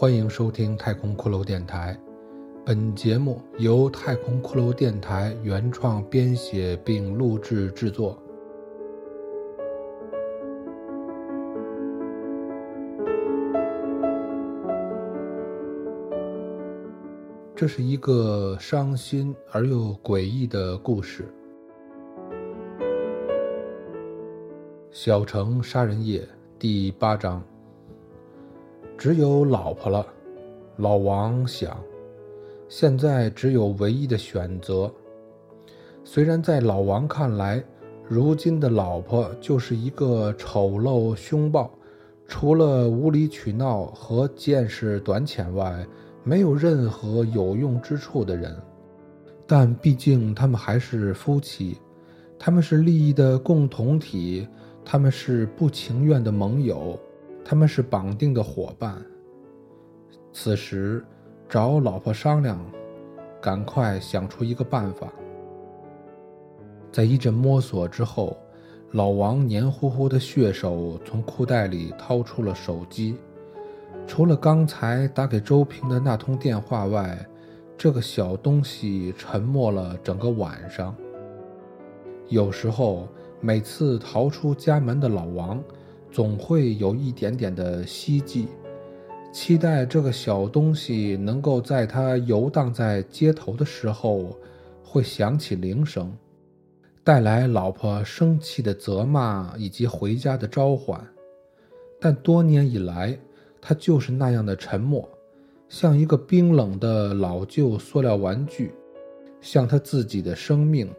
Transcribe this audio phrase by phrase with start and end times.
[0.00, 1.98] 欢迎收听太空骷髅电台。
[2.64, 8.16] 本节目由太空骷髅电台原创编写并录制制作。
[17.56, 21.26] 这是一个伤心而又诡异的故事。
[24.92, 26.24] 小城杀人夜
[26.56, 27.42] 第八章。
[28.98, 30.04] 只有老婆了，
[30.76, 31.78] 老王想，
[32.68, 34.92] 现在只有唯一的选择。
[36.02, 37.62] 虽然在老王看来，
[38.08, 41.70] 如今的老婆就是一个丑陋凶暴，
[42.26, 45.86] 除了无理取闹和见识短浅外，
[46.24, 48.52] 没有任何有用之处的人。
[49.46, 51.78] 但毕竟他们还是夫妻，
[52.36, 54.48] 他们是利益的共同体，
[54.84, 56.98] 他们是不情愿的盟友。
[57.50, 59.02] 他们是绑定的伙伴。
[60.34, 61.02] 此时，
[61.48, 62.60] 找老婆商量，
[63.40, 65.10] 赶快想出一个办法。
[66.92, 68.36] 在一阵摸索之后，
[68.90, 73.16] 老王黏糊糊的血手从裤袋里掏出了手机。
[74.06, 77.18] 除了刚才打给周平的那通电话外，
[77.78, 80.94] 这个小东西沉默了整个晚上。
[82.28, 83.08] 有时候，
[83.40, 85.64] 每次逃出家门的老王。
[86.10, 88.48] 总会有一点点的希冀，
[89.32, 94.36] 期待这个小东西能够在他游荡在街头的时候，
[94.82, 96.10] 会响起铃声，
[97.04, 100.98] 带来老婆生气的责骂以及回家的召唤。
[102.00, 103.18] 但多年以来，
[103.60, 105.06] 他就是那样的沉默，
[105.68, 108.72] 像一个冰冷的老旧塑料玩具，
[109.40, 110.90] 像他自己的生命，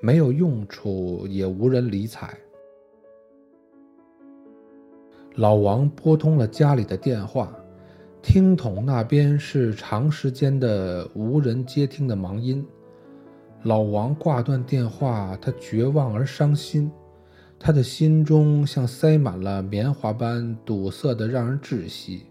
[0.00, 2.38] 没有用处，也无人理睬。
[5.36, 7.52] 老王拨通了家里的电话，
[8.22, 12.64] 听筒那边是长时间的无人接听的忙音。
[13.64, 16.88] 老王挂断电话，他绝望而伤心，
[17.58, 22.26] 他的心中像塞满了棉花般堵塞的，让人窒息。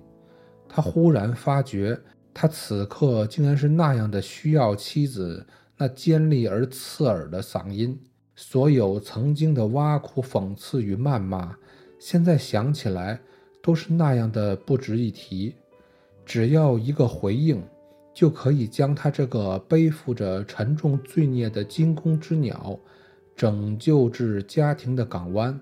[0.69, 1.99] 他忽然发觉，
[2.33, 5.45] 他此刻竟然是那样的需要妻子
[5.77, 7.99] 那尖利而刺耳的嗓音，
[8.33, 11.53] 所有曾经的挖苦、讽刺与谩骂。
[12.05, 13.17] 现在想起来，
[13.61, 15.55] 都是那样的不值一提。
[16.25, 17.63] 只要一个回应，
[18.13, 22.77] 就可以将他这个背负着沉重罪孽的惊弓之鸟，
[23.37, 25.57] 拯救至家庭的港湾。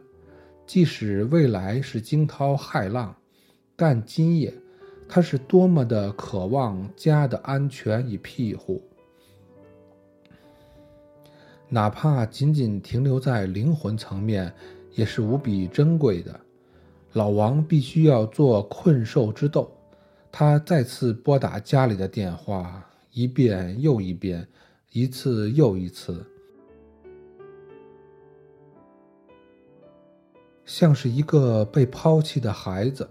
[0.65, 3.15] 即使未来是惊涛骇浪，
[3.75, 4.51] 但今夜，
[5.07, 8.81] 他是多么的渴望家的安全与庇护，
[11.69, 14.51] 哪怕仅仅停留在灵魂层面。
[14.93, 16.39] 也是无比珍贵的。
[17.13, 19.69] 老王必须要做困兽之斗。
[20.31, 24.47] 他再次拨打家里的电话，一遍又一遍，
[24.93, 26.25] 一次又一次，
[30.63, 33.09] 像是一个被抛弃的孩子，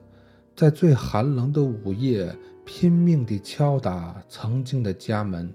[0.56, 5.52] 在最寒冷的午夜拼命地敲打曾经的家门。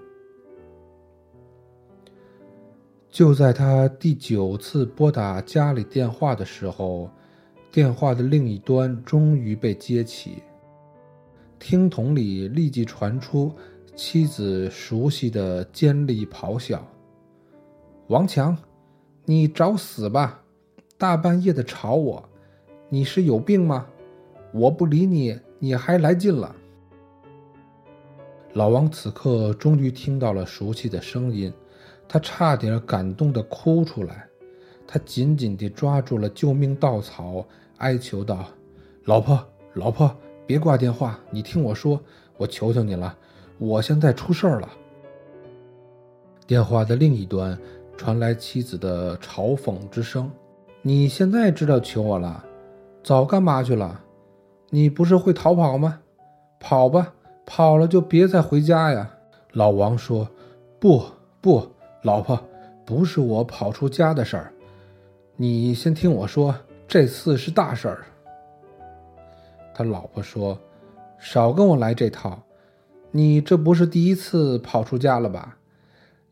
[3.16, 7.10] 就在他第九次拨打家里电话的时候，
[7.72, 10.44] 电话的另一端终于被接起，
[11.58, 13.54] 听筒里立即传出
[13.96, 16.86] 妻子熟悉的尖利咆哮
[18.08, 18.58] ：“王强，
[19.24, 20.44] 你找死吧！
[20.98, 22.22] 大半夜的吵我，
[22.90, 23.88] 你是有病吗？
[24.52, 26.54] 我不理你，你还来劲了！”
[28.52, 31.54] 老王此刻终于听到了熟悉的声音。
[32.08, 34.28] 他差点感动的哭出来，
[34.88, 37.46] 他紧紧地抓住了救命稻草，
[37.78, 38.46] 哀求道
[39.06, 39.44] ：“老婆，
[39.74, 42.00] 老婆，别挂电话，你听我说，
[42.38, 43.18] 我求求你了，
[43.58, 44.70] 我现在出事儿了。”
[46.48, 47.58] 电话的另一端
[47.98, 50.32] 传来妻子的嘲讽之声
[50.84, 52.46] ：“你现在知道求我了？
[53.04, 54.00] 早干嘛去了？
[54.70, 56.00] 你不是会逃跑吗？
[56.60, 57.14] 跑吧，
[57.46, 59.10] 跑了就别再回家呀！”
[59.54, 60.30] 老王说
[60.80, 61.04] ：“不，
[61.42, 61.68] 不。”
[62.06, 62.40] 老婆，
[62.86, 64.54] 不是我跑出家的事儿，
[65.36, 66.54] 你先听我说，
[66.88, 68.06] 这次是大事儿。
[69.74, 70.56] 他老婆说
[71.18, 72.40] ：“少跟我来这套，
[73.10, 75.58] 你这不是第一次跑出家了吧？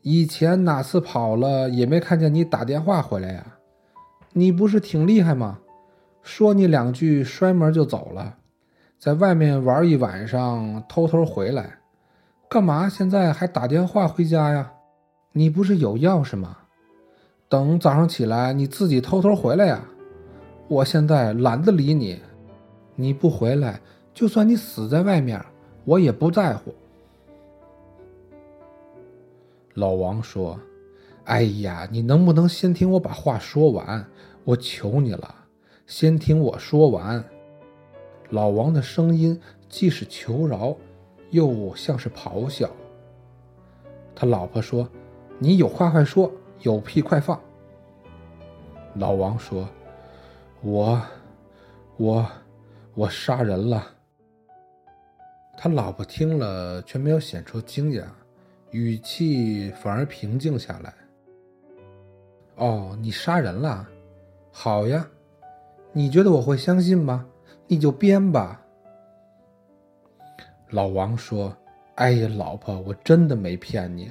[0.02, 3.44] 以前哪次跑了也没看见你打电话回来呀？
[4.32, 5.58] 你不是挺厉害吗？
[6.22, 8.36] 说你两句，摔门就走了，
[8.96, 11.80] 在外面玩一晚上，偷偷回来，
[12.48, 14.70] 干嘛现在还打电话回家呀？”
[15.36, 16.56] 你不是有钥匙吗？
[17.48, 19.84] 等早上起来，你自己偷偷回来呀！
[20.68, 22.20] 我现在懒得理你，
[22.94, 23.80] 你不回来
[24.14, 25.44] 就算你死在外面，
[25.84, 26.72] 我也不在乎。”
[29.74, 30.56] 老王说
[31.26, 34.06] ：“哎呀，你能不能先听我把话说完？
[34.44, 35.34] 我求你了，
[35.84, 37.24] 先听我说完。”
[38.30, 40.76] 老王的声音既是求饶，
[41.30, 42.70] 又像是咆哮。
[44.14, 44.88] 他老婆说
[45.44, 47.38] ：“你有话快说，有屁快放。”
[48.96, 49.68] 老王说
[50.64, 50.98] ：“我，
[51.98, 52.26] 我，
[52.94, 53.86] 我杀人了。”
[55.54, 58.04] 他老婆听了，却没有显出惊讶。
[58.70, 60.94] 语气反而平静下来。
[62.56, 63.86] 哦，你杀人了，
[64.50, 65.06] 好呀，
[65.92, 67.26] 你觉得我会相信吗？
[67.66, 68.62] 你就编吧。
[70.70, 71.54] 老王说
[71.96, 74.10] ：“哎呀，老婆，我真的没骗你，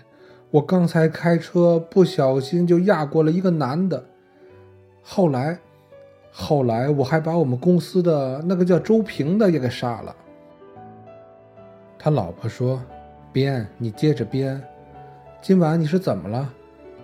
[0.53, 4.05] 我刚才开车不小心就压过了一个男的，
[5.01, 5.57] 后来，
[6.31, 10.15] 后来我还把我们公司的那个叫周平的也给杀了。”
[11.97, 12.79] 他老婆说。
[13.31, 14.61] 编，你接着编。
[15.41, 16.53] 今晚你是怎么了？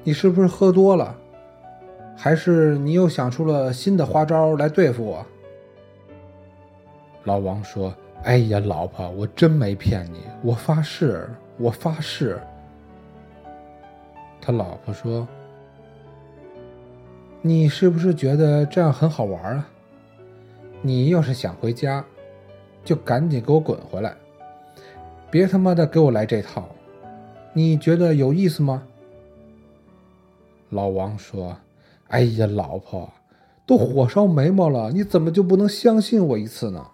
[0.03, 1.17] 你是不是喝多了？
[2.15, 5.25] 还是你又想出了新的花招来对付我？
[7.23, 7.91] 老王说
[8.25, 12.39] ：“哎呀，老婆，我真没骗你，我发誓，我发誓。”
[14.41, 15.27] 他老婆说
[17.41, 19.69] ：“你是不是觉得这样很好玩啊？
[20.81, 22.03] 你要是想回家，
[22.83, 24.15] 就赶紧给我滚回来。”
[25.29, 26.67] 别他妈的给我来这套！
[27.53, 28.83] 你觉得有意思吗？
[30.69, 31.57] 老王说
[32.09, 33.11] ：“哎呀，老婆，
[33.67, 36.87] 都火烧眉毛了，你怎么就不能相信我一次呢？”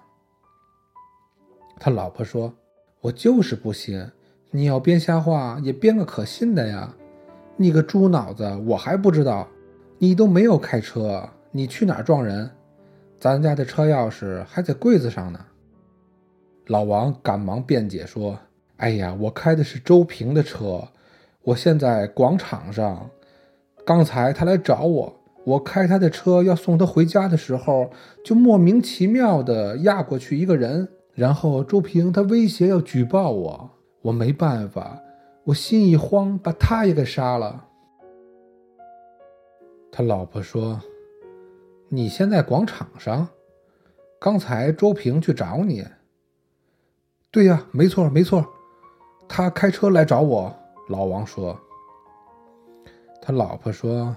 [1.80, 2.54] 他老婆说
[3.02, 4.10] ：“我就是不信，
[4.52, 6.94] 你要编瞎话也编个可信的呀！
[7.57, 9.48] 你个猪脑子，我还不知道，
[9.98, 12.50] 你都没有开车，你去哪儿撞人？
[13.19, 15.40] 咱家的车钥匙还在柜子上呢。”
[16.68, 18.38] 老王赶忙辩解说
[18.78, 20.81] ：“哎呀，我开的是周平的车，
[21.44, 23.10] 我现在广场上。
[23.86, 25.13] 刚才他来找我，
[25.44, 27.92] 我开他的车要送他回家的时候，
[28.24, 30.88] 就莫名其妙的压过去一个人。
[31.13, 33.69] 然后周平他威胁要举报我，
[34.01, 35.00] 我没办法，
[35.46, 37.66] 我心一慌，把他也给杀了。”
[39.92, 40.82] 他老婆说
[41.88, 43.28] ：“你现在广场上，
[44.20, 45.86] 刚才周平去找你。”
[47.32, 48.46] 对呀，没错没错，
[49.28, 50.54] 他开车来找我。
[50.90, 51.60] 老王说
[53.22, 54.16] ：“他老婆说，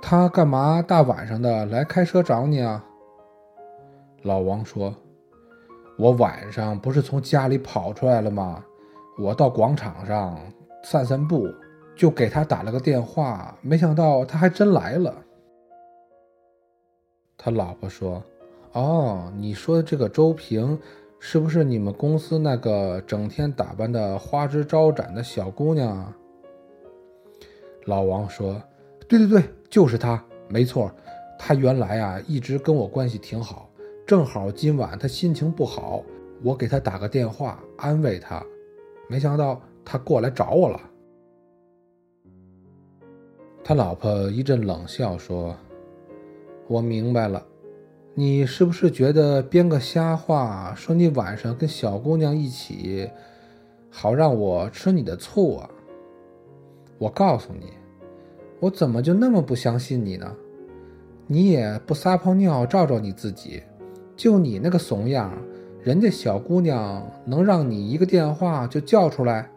[0.00, 2.84] 他干嘛大晚上的来开车找你啊？”
[4.22, 4.94] 老王说
[5.98, 8.64] ：“我晚上不是从家里跑出来了吗？
[9.18, 10.38] 我到广场上
[10.88, 11.52] 散散步，
[11.96, 15.12] 就给他打了个电话，没想到他还真来了。”
[17.36, 18.22] 他老婆说
[18.70, 20.78] ：“哦，你说的这个周平。”
[21.18, 26.12] 是不是你们公司那个整天打扮的花枝招展的小姑娘？
[27.86, 28.62] 老王说
[29.08, 30.92] ：“对对对，就是她，没错。
[31.38, 33.68] 她原来啊一直跟我关系挺好，
[34.06, 36.04] 正好今晚她心情不好，
[36.44, 38.44] 我给她打个电话安慰她，
[39.08, 40.78] 没想到他过来找我了。”
[43.64, 45.56] 他老婆一阵冷笑说
[46.68, 47.42] ：“我明白了。”
[48.18, 53.10] 你是不是觉得编个瞎话，说你晚上跟小姑娘一起，
[53.90, 55.68] 好让我吃你的醋啊？
[56.96, 57.74] 我告诉你，
[58.58, 60.34] 我怎么就那么不相信你呢？
[61.26, 63.62] 你也不撒泡尿照照你自己，
[64.16, 65.30] 就你那个怂样，
[65.82, 69.50] 人家小姑娘能让你一个电话就叫出来？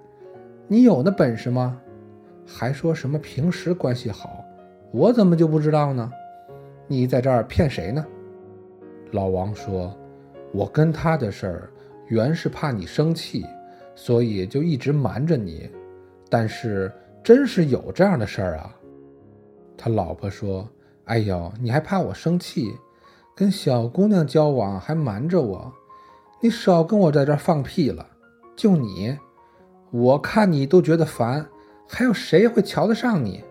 [0.72, 1.82] 你有那本事吗？
[2.46, 4.46] 还说什么平时关系好，
[4.92, 6.12] 我怎么就不知道呢？
[6.86, 8.06] 你在这儿骗谁呢？
[9.10, 9.92] 老王说
[10.54, 11.70] ：“我跟他的事儿，
[12.08, 13.44] 原是怕你生气，
[13.96, 15.68] 所以就一直瞒着你。
[16.30, 16.92] 但是
[17.24, 18.76] 真是有这样的事儿啊。”
[19.76, 20.70] 他老婆说
[21.06, 22.72] ：“哎呦，你还怕我生气？
[23.36, 25.74] 跟小姑娘交往还瞒着我？
[26.40, 28.06] 你少跟我在这儿放屁了！
[28.56, 29.18] 就你，
[29.92, 31.46] 我看你都觉得烦，
[31.88, 33.44] 还有谁会瞧得上你？”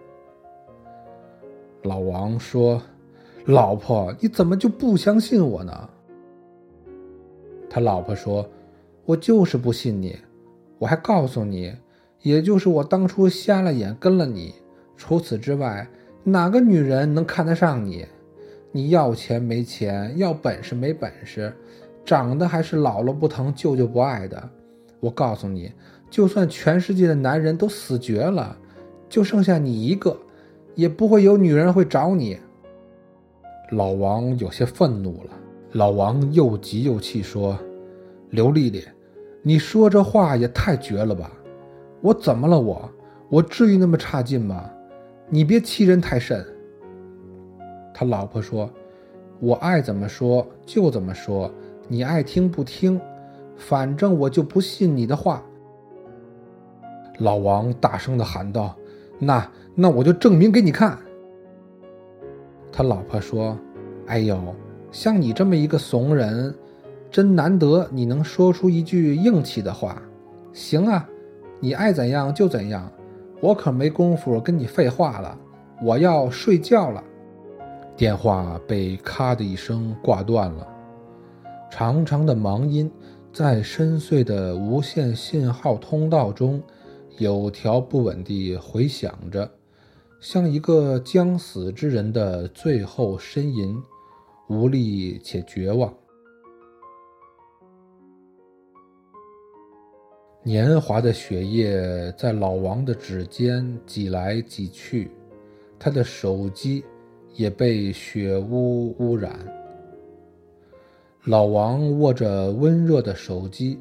[1.84, 2.80] 老王说。
[3.46, 5.88] 老婆，你怎么就不相信我呢？
[7.70, 8.46] 他老婆说
[9.06, 10.18] ：“我就是不信你，
[10.78, 11.74] 我还告诉你，
[12.20, 14.54] 也就是我当初瞎了眼跟了你。
[14.98, 15.88] 除此之外，
[16.24, 18.04] 哪个女人能看得上你？
[18.70, 21.50] 你要钱没钱，要本事没本事，
[22.04, 24.46] 长得还是姥姥不疼舅舅不爱的。
[25.00, 25.72] 我告诉你，
[26.10, 28.56] 就算全世界的男人都死绝了，
[29.08, 30.16] 就剩下你一个，
[30.74, 32.38] 也不会有女人会找你。”
[33.72, 35.30] 老王有些愤怒了。
[35.72, 37.58] 老王又急又气说
[38.30, 38.82] ：“刘丽丽，
[39.42, 41.30] 你说这话也太绝了吧！
[42.00, 42.58] 我怎么了？
[42.58, 42.90] 我
[43.28, 44.70] 我至于那么差劲吗？
[45.28, 46.42] 你别欺人太甚。
[47.92, 48.70] 他老婆说
[49.40, 51.52] ：“我爱怎么说就怎么说，
[51.86, 52.98] 你爱听不听，
[53.58, 55.44] 反正我就不信你的话。”
[57.18, 58.76] 老王大声的喊道
[59.18, 60.98] ：“那那我就证明给你看。”
[62.72, 63.58] 他老婆说
[64.06, 64.38] ：“哎呦，
[64.92, 66.54] 像你这么一个怂人，
[67.10, 70.00] 真难得你能说出一句硬气的话。
[70.52, 71.08] 行啊，
[71.60, 72.90] 你爱怎样就怎样，
[73.40, 75.36] 我可没工夫跟你废话了，
[75.82, 77.02] 我要睡觉了。”
[77.96, 80.68] 电话被咔的一声挂断了，
[81.68, 82.88] 长长的忙音
[83.32, 86.62] 在深邃的无线信号通道中。
[87.18, 89.50] 有条不紊地回响着，
[90.20, 93.76] 像一个将死之人的最后呻吟，
[94.48, 95.92] 无力且绝望。
[100.44, 105.10] 年华的血液在老王的指尖挤来挤去，
[105.78, 106.84] 他的手机
[107.34, 109.38] 也被血污污染。
[111.24, 113.78] 老王握着温热的手机，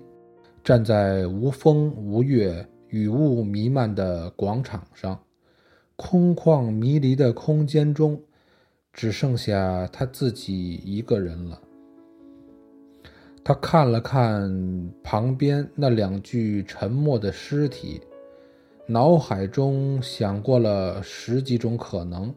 [0.63, 2.67] 站在无风无月。
[2.89, 5.19] 雨雾弥漫的广场上，
[5.95, 8.21] 空旷迷离的空间中，
[8.93, 11.61] 只剩下他自己一个人了。
[13.43, 18.01] 他看了看旁边那两具沉默的尸体，
[18.85, 22.33] 脑海中想过了十几种可能，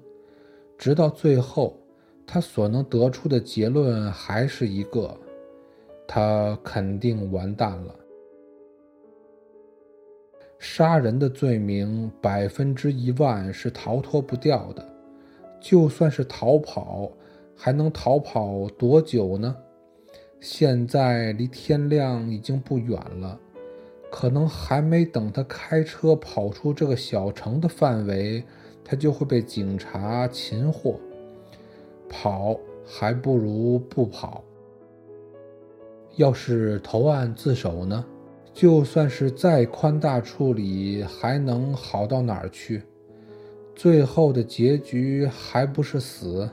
[0.79, 1.77] 直到最后，
[2.27, 5.17] 他所能得出的结论还是一个：
[6.07, 7.95] 他肯定完蛋了。
[10.63, 14.87] 杀人的罪名，百分之一万是逃脱不掉的。
[15.59, 17.11] 就算是逃跑，
[17.57, 19.57] 还能逃跑多久呢？
[20.39, 23.41] 现在离天亮已经不远了，
[24.11, 28.45] 可能还没等他开车跑出这个小城的范围，
[28.85, 31.01] 他就会被警察擒获。
[32.07, 34.45] 跑还不如不跑。
[36.17, 38.05] 要是投案自首呢？
[38.61, 42.83] 就算是再宽大处理，还能好到哪儿去？
[43.75, 46.47] 最后的结局还不是死？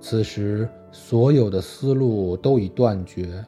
[0.00, 3.44] 此时，所有的思路都已断绝。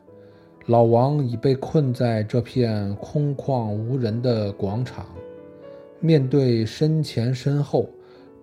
[0.67, 5.07] 老王已被困在这片空旷无人的广场，
[6.01, 7.89] 面对身前身后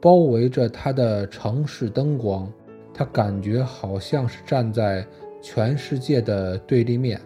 [0.01, 2.51] 包围着他的城市灯光，
[2.91, 5.05] 他感觉好像是站在
[5.43, 7.21] 全世界的对立面。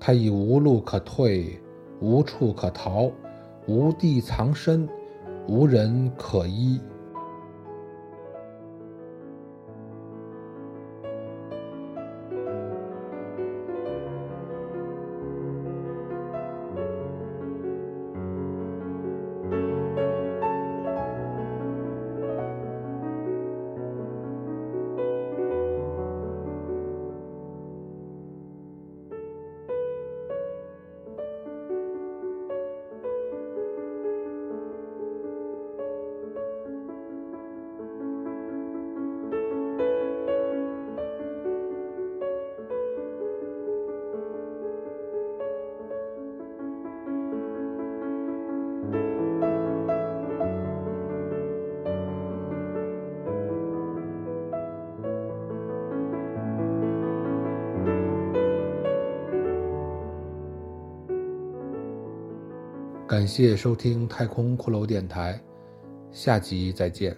[0.00, 1.60] 他已无路可退，
[2.00, 3.10] 无处可逃，
[3.66, 4.88] 无地藏身，
[5.46, 6.80] 无人可依。
[63.08, 65.40] 感谢收听太空骷髅电台，
[66.12, 67.16] 下集再见。